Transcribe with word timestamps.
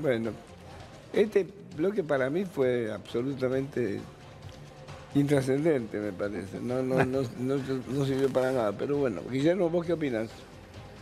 Bueno, 0.00 0.30
este 1.12 1.46
bloque 1.76 2.02
para 2.02 2.30
mí 2.30 2.44
fue 2.44 2.90
absolutamente 2.92 4.00
intrascendente, 5.14 5.98
me 5.98 6.12
parece. 6.12 6.60
No, 6.60 6.82
no, 6.82 7.04
no, 7.04 7.22
no, 7.38 7.56
no 7.88 8.04
sirvió 8.04 8.28
para 8.30 8.52
nada. 8.52 8.72
Pero 8.72 8.96
bueno, 8.96 9.20
Guillermo, 9.30 9.68
¿vos 9.68 9.86
qué 9.86 9.92
opinas? 9.92 10.30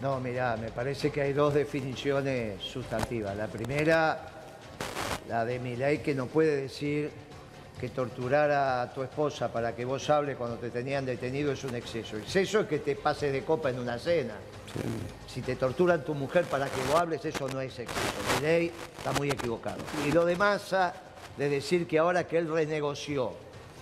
No, 0.00 0.18
mirá, 0.20 0.56
me 0.56 0.70
parece 0.70 1.10
que 1.10 1.22
hay 1.22 1.32
dos 1.32 1.54
definiciones 1.54 2.60
sustantivas. 2.60 3.36
La 3.36 3.46
primera, 3.46 4.28
la 5.28 5.44
de 5.44 5.58
Milei, 5.58 6.02
que 6.02 6.14
no 6.14 6.26
puede 6.26 6.56
decir 6.56 7.10
que 7.80 7.88
torturar 7.88 8.50
a 8.50 8.92
tu 8.92 9.02
esposa 9.02 9.52
para 9.52 9.74
que 9.74 9.84
vos 9.84 10.08
hables 10.10 10.36
cuando 10.36 10.56
te 10.56 10.70
tenían 10.70 11.04
detenido 11.04 11.52
es 11.52 11.64
un 11.64 11.74
exceso. 11.74 12.16
Exceso 12.16 12.60
es 12.60 12.66
que 12.68 12.78
te 12.78 12.94
pases 12.94 13.32
de 13.32 13.42
copa 13.42 13.70
en 13.70 13.78
una 13.78 13.98
cena. 13.98 14.34
Si 15.26 15.42
te 15.42 15.56
torturan 15.56 16.04
tu 16.04 16.14
mujer 16.14 16.44
para 16.44 16.66
que 16.66 16.80
vos 16.88 17.00
hables, 17.00 17.24
eso 17.24 17.48
no 17.48 17.60
es 17.60 17.78
exceso. 17.78 18.00
Milei 18.36 18.70
está 18.96 19.12
muy 19.12 19.30
equivocado. 19.30 19.78
Y 20.06 20.12
lo 20.12 20.24
de 20.24 20.36
Massa, 20.36 20.94
de 21.36 21.48
decir 21.48 21.86
que 21.86 21.98
ahora 21.98 22.26
que 22.26 22.38
él 22.38 22.48
renegoció 22.48 23.32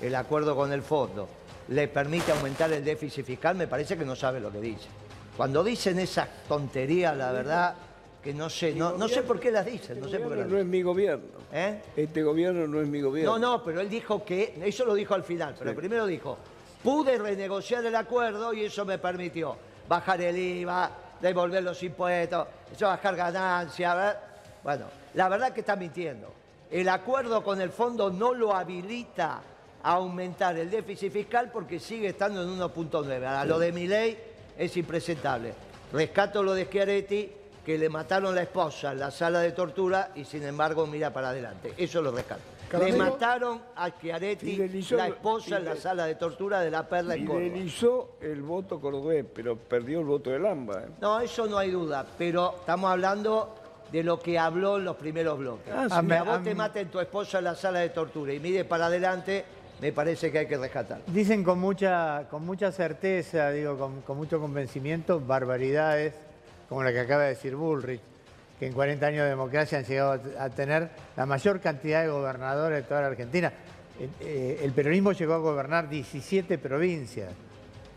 el 0.00 0.14
acuerdo 0.14 0.54
con 0.54 0.72
el 0.72 0.82
fondo, 0.82 1.28
le 1.68 1.88
permite 1.88 2.32
aumentar 2.32 2.72
el 2.72 2.84
déficit 2.84 3.24
fiscal, 3.24 3.56
me 3.56 3.66
parece 3.66 3.96
que 3.96 4.04
no 4.04 4.16
sabe 4.16 4.40
lo 4.40 4.50
que 4.50 4.60
dice. 4.60 4.88
Cuando 5.36 5.62
dicen 5.62 5.98
esas 5.98 6.28
tonterías, 6.48 7.16
la 7.16 7.32
verdad, 7.32 7.74
que 8.22 8.34
no 8.34 8.50
sé, 8.50 8.74
no, 8.74 8.96
no 8.96 9.08
sé 9.08 9.22
por 9.22 9.38
qué 9.38 9.50
las 9.50 9.64
dicen, 9.64 10.00
no 10.00 10.08
sé 10.08 10.18
por 10.18 10.30
qué 10.32 10.40
las 10.40 10.48
No 10.48 10.58
es 10.58 10.66
mi 10.66 10.82
gobierno. 10.82 11.38
¿Eh? 11.52 11.80
Este 11.96 12.22
gobierno 12.22 12.66
no 12.66 12.80
es 12.80 12.88
mi 12.88 13.00
gobierno. 13.00 13.38
No, 13.38 13.56
no, 13.56 13.64
pero 13.64 13.80
él 13.80 13.88
dijo 13.88 14.24
que, 14.24 14.58
eso 14.64 14.84
lo 14.84 14.94
dijo 14.94 15.14
al 15.14 15.24
final, 15.24 15.54
pero 15.58 15.74
primero 15.74 16.06
dijo, 16.06 16.36
pude 16.82 17.16
renegociar 17.18 17.84
el 17.84 17.94
acuerdo 17.94 18.52
y 18.52 18.64
eso 18.64 18.84
me 18.84 18.98
permitió 18.98 19.56
bajar 19.88 20.20
el 20.20 20.36
IVA, 20.36 20.90
devolver 21.20 21.62
los 21.62 21.82
impuestos, 21.82 22.46
bajar 22.80 23.16
ganancias. 23.16 24.16
Bueno, 24.62 24.86
la 25.14 25.28
verdad 25.28 25.52
que 25.52 25.60
está 25.60 25.76
mintiendo. 25.76 26.32
El 26.70 26.88
acuerdo 26.88 27.42
con 27.42 27.60
el 27.60 27.70
fondo 27.70 28.10
no 28.10 28.34
lo 28.34 28.54
habilita 28.54 29.40
a 29.82 29.92
aumentar 29.92 30.58
el 30.58 30.70
déficit 30.70 31.12
fiscal 31.12 31.50
porque 31.50 31.78
sigue 31.78 32.08
estando 32.08 32.42
en 32.42 32.58
1.9. 32.58 33.14
Ahora, 33.14 33.44
lo 33.44 33.58
de 33.58 33.72
mi 33.72 33.86
ley 33.86 34.18
es 34.58 34.76
impresentable. 34.76 35.54
Rescato 35.92 36.42
lo 36.42 36.52
de 36.52 36.66
Schiaretti, 36.66 37.32
que 37.68 37.76
le 37.76 37.90
mataron 37.90 38.34
la 38.34 38.40
esposa 38.40 38.92
en 38.92 38.98
la 39.00 39.10
sala 39.10 39.40
de 39.40 39.52
tortura 39.52 40.12
y 40.14 40.24
sin 40.24 40.42
embargo 40.42 40.86
mira 40.86 41.12
para 41.12 41.28
adelante. 41.28 41.74
Eso 41.76 42.00
lo 42.00 42.10
rescato. 42.12 42.40
Le 42.82 42.96
mataron 42.96 43.60
a 43.76 43.90
Schiaretti 43.90 44.56
Fidelizó- 44.56 44.96
la 44.96 45.08
esposa 45.08 45.58
en 45.58 45.66
la 45.66 45.76
sala 45.76 46.06
de 46.06 46.14
tortura 46.14 46.60
de 46.60 46.70
la 46.70 46.88
Perla 46.88 47.14
en 47.14 47.26
Córdoba. 47.26 47.44
Fidelizó 47.44 48.16
el 48.22 48.40
voto 48.40 48.80
cordobés, 48.80 49.26
pero 49.34 49.54
perdió 49.58 50.00
el 50.00 50.06
voto 50.06 50.30
del 50.30 50.46
AMBA. 50.46 50.80
¿eh? 50.80 50.86
No, 51.02 51.20
eso 51.20 51.46
no 51.46 51.58
hay 51.58 51.70
duda, 51.70 52.06
pero 52.16 52.54
estamos 52.60 52.90
hablando 52.90 53.54
de 53.92 54.02
lo 54.02 54.18
que 54.18 54.38
habló 54.38 54.78
en 54.78 54.86
los 54.86 54.96
primeros 54.96 55.38
bloques. 55.38 55.70
Ah, 55.70 55.82
sí. 55.82 55.88
Si 55.90 55.94
A 55.98 56.00
mí- 56.00 56.14
a 56.14 56.22
vos 56.22 56.38
a 56.38 56.42
te 56.42 56.54
maten 56.54 56.88
tu 56.90 57.00
esposa 57.00 57.36
en 57.36 57.44
la 57.44 57.54
sala 57.54 57.80
de 57.80 57.90
tortura 57.90 58.32
y 58.32 58.40
mide 58.40 58.64
para 58.64 58.86
adelante, 58.86 59.44
me 59.82 59.92
parece 59.92 60.32
que 60.32 60.38
hay 60.38 60.46
que 60.46 60.56
rescatar. 60.56 61.02
Dicen 61.06 61.44
con 61.44 61.58
mucha, 61.58 62.26
con 62.30 62.46
mucha 62.46 62.72
certeza, 62.72 63.50
digo, 63.50 63.76
con, 63.76 64.00
con 64.00 64.16
mucho 64.16 64.40
convencimiento, 64.40 65.20
barbaridades, 65.20 66.14
como 66.68 66.82
la 66.82 66.92
que 66.92 67.00
acaba 67.00 67.22
de 67.24 67.30
decir 67.30 67.56
Bullrich, 67.56 68.00
que 68.58 68.66
en 68.66 68.72
40 68.72 69.06
años 69.06 69.22
de 69.24 69.30
democracia 69.30 69.78
han 69.78 69.84
llegado 69.84 70.20
a 70.38 70.50
tener 70.50 70.90
la 71.16 71.26
mayor 71.26 71.60
cantidad 71.60 72.02
de 72.02 72.08
gobernadores 72.08 72.82
de 72.82 72.88
toda 72.88 73.02
la 73.02 73.06
Argentina. 73.08 73.52
Eh, 74.20 74.60
el 74.62 74.72
peronismo 74.72 75.12
llegó 75.12 75.34
a 75.34 75.38
gobernar 75.38 75.88
17 75.88 76.58
provincias. 76.58 77.32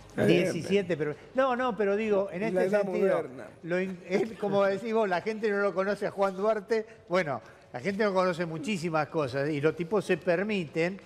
Está 0.10 0.26
bien, 0.26 0.44
17 0.52 0.98
pero 0.98 1.16
No, 1.36 1.56
no, 1.56 1.76
pero 1.78 1.96
digo, 1.96 2.30
en 2.32 2.44
este 2.44 2.70
sentido, 2.70 3.24
lo 3.64 3.80
in- 3.80 3.98
es 4.10 4.34
como 4.38 4.64
decís 4.66 4.94
vos, 4.94 5.08
la 5.08 5.22
gente 5.22 5.50
no 5.50 5.58
lo 5.60 5.74
conoce 5.74 6.08
a 6.08 6.12
Juan 6.12 6.36
Duarte. 6.36 6.86
Bueno, 7.08 7.42
la 7.72 7.80
gente 7.80 8.04
no 8.04 8.14
conoce 8.14 8.46
muchísimas 8.46 9.08
cosas 9.08 9.50
y 9.50 9.62
los 9.62 9.76
tipos 9.76 10.04
se 10.04 10.18
permiten 10.18 11.00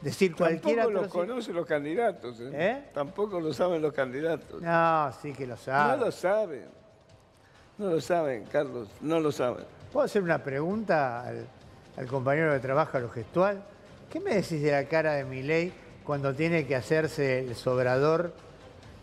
decir 0.00 0.36
cualquier 0.36 0.76
Tampoco 0.76 0.90
los 1.02 1.08
conocen 1.12 1.54
los 1.56 1.66
candidatos. 1.66 2.38
¿eh? 2.40 2.50
¿Eh? 2.52 2.84
Tampoco 2.94 3.40
lo 3.40 3.52
saben 3.52 3.82
los 3.82 3.92
candidatos. 3.92 4.62
No, 4.62 5.12
sí 5.20 5.32
que 5.32 5.46
lo 5.46 5.54
No 5.54 5.60
saben. 5.60 6.00
lo 6.00 6.12
saben. 6.12 6.83
No 7.78 7.90
lo 7.90 8.00
saben, 8.00 8.44
Carlos. 8.44 8.88
No 9.00 9.20
lo 9.20 9.32
saben. 9.32 9.64
¿Puedo 9.92 10.04
hacer 10.04 10.22
una 10.22 10.42
pregunta 10.42 11.26
al, 11.26 11.46
al 11.96 12.06
compañero 12.06 12.52
que 12.52 12.60
trabaja 12.60 12.98
lo 13.00 13.10
gestual? 13.10 13.62
¿Qué 14.10 14.20
me 14.20 14.34
decís 14.34 14.62
de 14.62 14.70
la 14.70 14.84
cara 14.84 15.14
de 15.14 15.24
Milei 15.24 15.72
cuando 16.04 16.34
tiene 16.34 16.66
que 16.66 16.76
hacerse 16.76 17.40
el 17.40 17.56
sobrador 17.56 18.32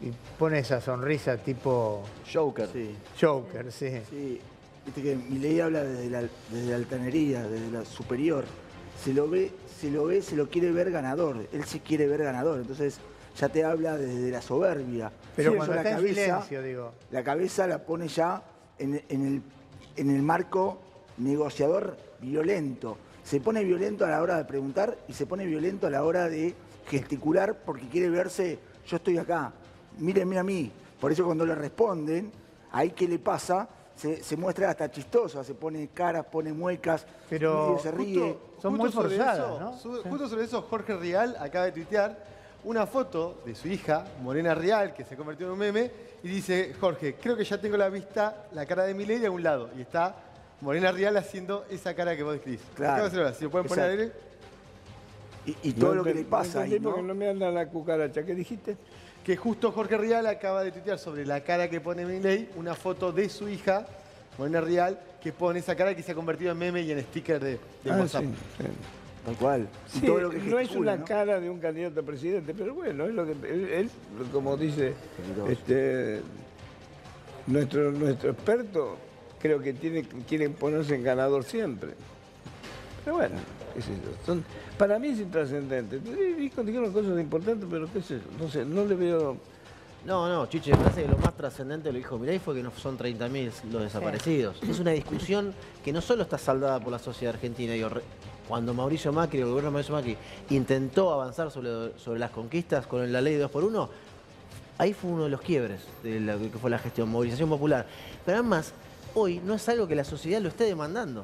y 0.02 0.12
pone 0.38 0.60
esa 0.60 0.82
sonrisa 0.82 1.38
tipo 1.38 2.04
Joker. 2.32 2.68
Sí, 2.72 2.96
Joker? 3.20 3.72
Sí. 3.72 3.92
sí. 4.10 4.42
Viste 4.86 5.02
que 5.02 5.16
mi 5.16 5.38
ley 5.38 5.60
habla 5.60 5.84
desde 5.84 6.10
la, 6.10 6.22
desde 6.22 6.70
la 6.70 6.76
altanería, 6.76 7.44
desde 7.44 7.72
la 7.72 7.86
superior. 7.86 8.46
Se 9.04 9.14
lo 9.14 9.30
ve, 9.30 9.52
se 9.80 9.92
lo 9.92 10.06
ve, 10.06 10.22
se 10.22 10.36
lo 10.36 10.50
quiere 10.50 10.72
ver 10.72 10.92
ganador. 10.92 11.48
Él 11.52 11.66
se 11.66 11.82
quiere 11.82 12.08
ver 12.08 12.24
ganador. 12.24 12.60
Entonces 12.60 13.00
ya 13.38 13.50
te 13.50 13.64
habla 13.64 13.98
desde 13.98 14.32
la 14.32 14.42
soberbia. 14.42 15.12
Pero 15.36 15.52
Por 15.52 15.58
cuando 15.68 15.76
está 15.76 16.00
en 16.00 16.08
silencio, 16.08 16.62
digo. 16.64 16.94
La 17.12 17.24
cabeza 17.24 17.68
la 17.68 17.80
pone 17.80 18.08
ya 18.08 18.42
en, 18.82 19.02
en 19.10 19.26
el, 19.28 19.42
en 19.96 20.10
el 20.16 20.22
marco 20.22 20.80
negociador 21.18 21.96
violento. 22.20 22.98
Se 23.24 23.40
pone 23.40 23.64
violento 23.64 24.06
a 24.06 24.10
la 24.10 24.22
hora 24.22 24.38
de 24.38 24.46
preguntar 24.46 24.98
y 25.08 25.14
se 25.14 25.26
pone 25.26 25.46
violento 25.46 25.88
a 25.88 25.90
la 25.90 26.04
hora 26.04 26.28
de 26.28 26.56
gesticular 26.88 27.56
porque 27.66 27.88
quiere 27.88 28.10
verse, 28.10 28.60
yo 28.88 28.98
estoy 28.98 29.18
acá, 29.18 29.52
mírenme 30.00 30.40
a 30.40 30.44
mí. 30.44 30.72
Por 31.00 31.12
eso 31.12 31.26
cuando 31.26 31.46
le 31.46 31.56
responden, 31.56 32.32
ahí 32.72 32.92
qué 32.92 33.08
le 33.08 33.20
pasa, 33.20 33.68
se, 33.96 34.24
se 34.24 34.36
muestra 34.38 34.70
hasta 34.72 34.90
chistoso, 34.90 35.44
se 35.44 35.54
pone 35.54 35.88
caras, 35.90 36.26
pone 36.26 36.52
muecas, 36.54 37.06
Pero 37.30 37.68
medio 37.70 37.80
se 37.80 37.92
ríe. 37.92 38.38
Son 38.62 38.76
muy 38.78 38.92
sobre 38.92 39.16
forzadas, 39.18 39.38
eso, 39.40 39.60
¿no? 39.60 39.78
su- 39.78 39.96
Sí. 40.02 40.10
Justo 40.10 40.28
sobre 40.30 40.44
eso, 40.46 40.62
Jorge 40.64 40.96
Rial 40.98 41.36
acaba 41.40 41.66
de 41.66 41.72
tuitear 41.72 42.18
una 42.64 42.86
foto 42.86 43.42
de 43.46 43.56
su 43.56 43.68
hija, 43.68 44.06
Morena 44.22 44.54
Rial, 44.56 44.94
que 44.94 45.04
se 45.04 45.16
convirtió 45.16 45.48
en 45.48 45.54
un 45.54 45.60
meme, 45.60 45.92
y 46.24 46.28
dice, 46.28 46.74
Jorge, 46.80 47.16
creo 47.16 47.36
que 47.36 47.44
ya 47.44 47.60
tengo 47.60 47.78
la 47.78 47.90
vista, 47.90 48.46
la 48.54 48.66
cara 48.66 48.84
de 48.84 48.94
Milei 48.94 49.26
a 49.26 49.32
un 49.32 49.42
lado, 49.42 49.70
y 49.78 49.82
está 49.82 50.16
Morena 50.62 50.92
Rial 50.92 51.18
haciendo 51.18 51.66
esa 51.70 51.96
cara 51.96 52.16
que 52.16 52.22
vos 52.24 52.34
describís. 52.34 52.62
Claro. 52.76 53.06
Hacerlo, 53.06 53.34
si 53.34 53.44
lo 53.46 53.50
pueden 53.52 53.68
poner 53.68 53.90
aire. 53.90 54.12
Y, 55.48 55.70
y 55.70 55.74
todo 55.74 55.90
No 55.90 55.96
lo 55.96 56.04
que 56.04 56.14
le 56.14 56.24
pasa 56.24 56.60
no 56.60 56.66
ahí, 56.66 56.80
¿no? 56.80 56.90
porque 56.92 57.02
no 57.02 57.16
me 57.16 57.28
anda 57.30 57.50
la 57.50 57.66
cucaracha. 57.68 58.24
¿Qué 58.24 58.36
dijiste? 58.36 58.78
Que 59.24 59.36
justo 59.36 59.72
Jorge 59.72 59.98
Rial 59.98 60.28
acaba 60.28 60.64
de 60.64 60.72
tuitear 60.72 61.00
sobre 61.00 61.26
la 61.26 61.42
cara 61.44 61.68
que 61.68 61.82
pone 61.82 62.06
Milei, 62.06 62.50
una 62.56 62.76
foto 62.76 63.12
de 63.12 63.28
su 63.30 63.50
hija, 63.50 63.88
Morena 64.38 64.62
Rial, 64.62 65.00
que 65.20 65.34
pone 65.34 65.58
esa 65.60 65.76
cara 65.76 65.96
que 65.96 66.04
se 66.04 66.12
ha 66.12 66.16
convertido 66.16 66.52
en 66.52 66.60
meme 66.60 66.82
y 66.82 66.92
en 66.92 67.02
sticker 67.02 67.40
de, 67.40 67.52
de 67.84 67.92
Ah, 67.92 67.98
WhatsApp. 67.98 68.22
sí, 68.24 68.30
sí. 68.60 68.64
Tal 69.26 69.36
cual. 69.36 69.68
Y 69.96 70.00
Sí, 70.00 70.06
todo 70.06 70.20
lo 70.20 70.30
que 70.32 70.40
no 70.40 70.58
es 70.60 70.72
una 70.76 70.96
¿no? 70.98 71.06
cara 71.06 71.40
de 71.40 71.50
un 71.50 71.60
candidato 71.60 72.00
a 72.00 72.04
presidente, 72.04 72.54
pero 72.58 72.74
bueno, 72.74 73.06
es 73.06 73.14
lo 73.14 73.26
que 73.26 73.32
él, 73.32 73.90
como 74.34 74.58
dice 74.58 74.94
este, 75.48 76.22
nuestro, 77.48 77.92
nuestro 77.92 78.32
experto, 78.32 78.98
creo 79.40 79.60
que 79.60 79.74
tiene, 79.74 80.04
quiere 80.28 80.50
ponerse 80.50 80.96
en 80.96 81.04
ganador 81.04 81.44
siempre. 81.44 81.92
Pero 83.06 83.18
bueno, 83.18 83.36
qué 83.76 83.82
sé 83.82 83.90
yo, 83.92 84.12
son- 84.26 84.44
para 84.78 84.98
mí 84.98 85.10
es 85.10 85.20
intrascendente. 85.20 86.00
Dijo, 86.00 86.64
dijeron 86.64 86.92
cosas 86.92 87.20
importantes, 87.20 87.68
pero 87.70 87.92
qué 87.92 88.02
sé 88.02 88.16
yo, 88.16 88.44
no 88.44 88.50
sé, 88.52 88.66
no 88.66 88.86
le 88.86 88.96
veo... 88.96 89.38
No, 90.06 90.28
no, 90.28 90.48
Chiche, 90.48 90.72
me 90.72 90.78
parece 90.78 91.04
que 91.04 91.08
lo 91.10 91.18
más 91.18 91.36
trascendente 91.38 91.92
lo 91.92 91.98
dijo 92.00 92.18
Milei 92.18 92.40
fue 92.40 92.56
que 92.56 92.64
no 92.64 92.72
son 92.72 92.98
30.000 92.98 93.52
los 93.72 93.84
desaparecidos. 93.84 94.58
Es 94.64 94.80
una 94.80 94.92
discusión 94.92 95.54
que 95.84 95.94
no 95.94 96.02
solo 96.02 96.24
está 96.24 96.40
saldada 96.40 96.80
por 96.80 96.92
la 96.92 96.98
sociedad 97.00 97.36
argentina. 97.36 97.74
digo, 97.74 97.90
cuando 98.48 98.74
Mauricio 98.74 99.14
Macri, 99.14 99.40
el 99.40 99.46
gobierno 99.46 99.70
de 99.70 99.74
Mauricio 99.74 99.94
Macri, 99.94 100.18
intentó 100.50 101.14
avanzar 101.14 101.52
sobre, 101.52 101.98
sobre 102.00 102.20
las 102.20 102.32
conquistas 102.32 102.88
con 102.88 103.12
la 103.14 103.22
ley 103.22 103.36
2 103.36 103.52
por 103.52 103.64
1 103.64 103.90
ahí 104.80 104.94
fue 104.94 105.12
uno 105.12 105.26
de 105.26 105.30
los 105.30 105.42
quiebres 105.42 105.82
de 106.02 106.20
lo 106.20 106.40
que 106.40 106.58
fue 106.58 106.72
la 106.72 106.80
gestión, 106.80 107.08
movilización 107.08 107.48
popular. 107.50 107.86
Pero 108.26 108.40
además, 108.40 108.74
hoy 109.14 109.40
no 109.46 109.54
es 109.54 109.70
algo 109.70 109.88
que 109.88 109.94
la 109.94 110.04
sociedad 110.04 110.42
lo 110.42 110.50
esté 110.50 110.64
demandando. 110.64 111.24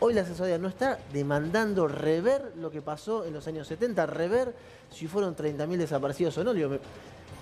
Hoy 0.00 0.12
la 0.12 0.26
sociedad 0.26 0.58
no 0.58 0.66
está 0.66 0.98
demandando 1.12 1.86
rever 1.86 2.52
lo 2.56 2.72
que 2.72 2.82
pasó 2.82 3.24
en 3.24 3.32
los 3.32 3.46
años 3.46 3.68
70, 3.68 4.04
rever 4.06 4.52
si 4.90 5.06
fueron 5.06 5.36
30.000 5.36 5.76
desaparecidos 5.76 6.36
o 6.38 6.42
no. 6.42 6.52
Digo, 6.52 6.70
me- 6.70 6.80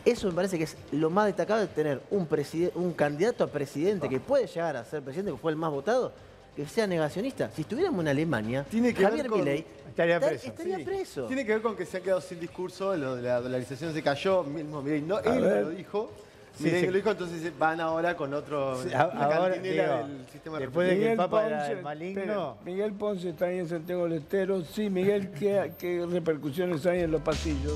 eso 0.05 0.29
me 0.29 0.35
parece 0.35 0.59
que 0.59 0.65
es 0.65 0.77
lo 0.93 1.11
más 1.11 1.27
destacado 1.27 1.61
de 1.61 1.67
tener 1.69 2.01
un, 2.11 2.29
un 2.75 2.93
candidato 2.93 3.45
a 3.45 3.47
presidente 3.47 4.09
que 4.09 4.21
puede 4.21 4.47
llegar 4.47 4.77
a 4.77 4.85
ser 4.85 5.03
presidente, 5.03 5.33
que 5.33 5.39
fue 5.39 5.53
el 5.53 5.57
más 5.57 5.71
votado, 5.71 6.13
que 6.55 6.67
sea 6.67 6.87
negacionista. 6.87 7.51
Si 7.51 7.63
estuviéramos 7.63 8.01
en 8.03 8.09
Alemania, 8.09 8.65
Tiene 8.71 8.93
que 8.93 9.01
ver 9.01 9.09
Javier 9.11 9.27
con- 9.29 9.39
Milei 9.41 9.65
Estaría 9.89 10.17
esta- 10.17 10.29
preso. 10.29 10.47
estaría 10.49 10.77
Sí. 10.79 10.85
preso. 10.85 11.27
Tiene 11.27 11.45
que 11.47 11.53
ver 11.53 11.63
con 11.63 11.77
que 11.77 11.87
se 11.87 11.97
ha 11.97 12.01
quedado 12.01 12.21
sin 12.21 12.39
discurso, 12.41 12.97
lo 12.97 13.17
de 13.17 13.23
la 13.23 13.41
dolarización 13.41 13.93
se 13.95 14.03
cayó, 14.03 14.43
mismo 14.45 14.83
Milei 14.83 15.03
no, 15.03 15.19
él 15.21 15.41
no 15.41 15.49
lo 15.63 15.71
dijo, 15.71 16.11
Sí, 16.57 16.65
Milei 16.65 16.81
sí. 16.81 16.87
no 16.87 16.93
lo 16.93 16.97
dijo, 16.99 17.11
entonces 17.11 17.59
van 17.59 17.81
ahora 17.81 18.17
con 18.17 18.33
otro, 18.35 18.81
Sí, 18.83 18.93
ahora, 18.93 19.49
digo, 19.59 19.75
del 19.75 20.27
sistema 20.31 20.59
de 20.59 20.67
después 20.67 20.89
de 20.91 20.99
que 20.99 21.11
el. 21.13 21.17
Papa 21.17 21.47
era 21.47 21.71
el 21.73 21.83
maligno. 21.83 22.21
espera, 22.21 22.55
Miguel 22.65 22.93
Ponce 22.93 23.31
está 23.31 23.47
ahí 23.47 23.59
en 23.59 23.69
Santiago 23.69 24.05
del 24.05 24.15
Estero. 24.15 24.63
Sí, 24.65 24.91
Miguel, 24.91 25.31
¿qué, 25.33 25.73
qué 25.79 26.05
repercusiones 26.09 26.85
hay 26.87 27.01
en 27.01 27.11
los 27.11 27.23
pasillos? 27.23 27.75